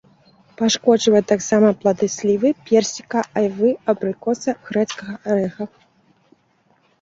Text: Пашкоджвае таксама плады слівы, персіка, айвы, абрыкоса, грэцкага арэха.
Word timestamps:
Пашкоджвае 0.59 1.19
таксама 1.31 1.67
плады 1.83 2.09
слівы, 2.13 2.49
персіка, 2.69 3.21
айвы, 3.43 3.69
абрыкоса, 3.93 4.57
грэцкага 4.71 5.13
арэха. 5.35 5.63